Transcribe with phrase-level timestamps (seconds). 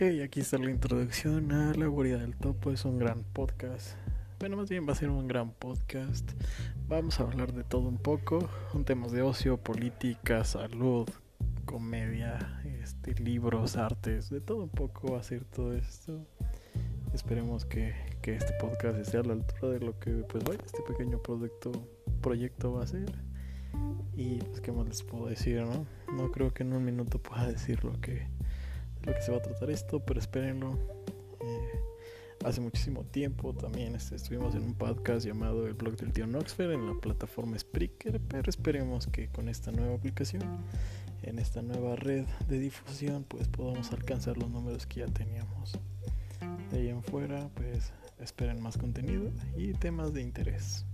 [0.00, 2.70] Hey, aquí está la introducción a La Guarida del Topo.
[2.70, 3.96] Es un gran podcast.
[4.38, 6.30] Bueno, más bien va a ser un gran podcast.
[6.86, 8.48] Vamos a hablar de todo un poco.
[8.74, 11.08] Un temas de ocio, política, salud,
[11.64, 16.24] comedia, este, libros, artes, de todo un poco va a ser todo esto.
[17.12, 17.92] Esperemos que,
[18.22, 21.72] que este podcast esté a la altura de lo que pues vaya este pequeño proyecto,
[22.20, 23.18] proyecto va a ser.
[24.14, 25.86] Y pues qué más les puedo decir, ¿no?
[26.16, 28.28] No creo que en un minuto pueda decir lo que
[29.04, 30.78] lo que se va a tratar esto, pero espérenlo.
[31.40, 31.80] Eh,
[32.44, 36.70] hace muchísimo tiempo también este, estuvimos en un podcast llamado El blog del tío Noxfer
[36.70, 40.42] en la plataforma Spreaker, pero esperemos que con esta nueva aplicación,
[41.22, 45.78] en esta nueva red de difusión, pues podamos alcanzar los números que ya teníamos.
[46.70, 50.84] De ahí en fuera, pues esperen más contenido y temas de interés.